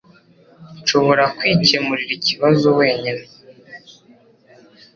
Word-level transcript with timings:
Nshobora 0.81 1.23
kwikemurira 1.37 2.11
ikibazo 2.19 2.67
wenyine 2.79 3.25